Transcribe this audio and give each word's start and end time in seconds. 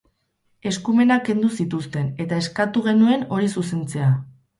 Eskumenak 0.69 1.23
kendu 1.27 1.49
zituzten, 1.57 2.07
eta 2.25 2.39
eskatu 2.45 2.83
genuen 2.87 3.27
hori 3.37 3.51
zuzentzea. 3.55 4.09